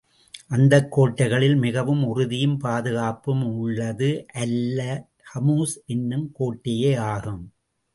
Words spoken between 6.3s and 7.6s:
கோட்டையே ஆகும்.